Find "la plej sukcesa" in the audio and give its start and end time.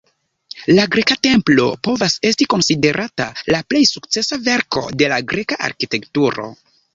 3.55-4.41